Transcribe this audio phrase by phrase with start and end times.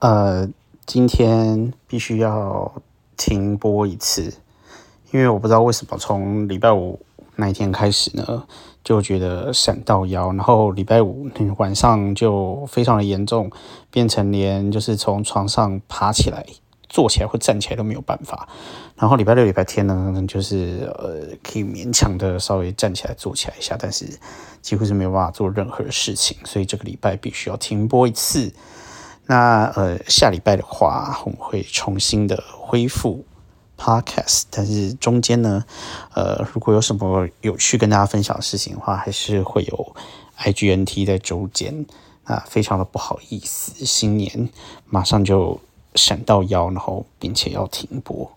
[0.00, 0.48] 呃，
[0.86, 2.72] 今天必须要
[3.18, 4.32] 停播一次，
[5.10, 6.98] 因为我不知道为什么从礼拜五
[7.36, 8.44] 那一天开始呢，
[8.82, 11.28] 就觉得闪到腰，然后礼拜五
[11.58, 13.50] 晚上就非常的严重，
[13.90, 16.46] 变成连就是从床上爬起来、
[16.88, 18.48] 坐起来或站起来都没有办法。
[18.96, 24.06] 然后礼拜六、礼拜天呢，就是呃可以勉强的稍微站起来、坐起来一下，但是
[24.62, 28.50] 几乎是没有办法做任何事情，所以这个礼拜必须要停播一次。
[29.30, 33.24] 那呃，下礼拜的话，我们会重新的恢复
[33.78, 35.64] podcast，但是中间呢，
[36.14, 39.94] 呃，如果有什么有趣跟大家分享的事情的话，还是会有
[40.36, 41.86] IGNT 在周间。
[42.24, 44.48] 啊，非常的不好意思，新年
[44.86, 45.60] 马上就
[45.94, 48.30] 闪到腰，然后并且要停播。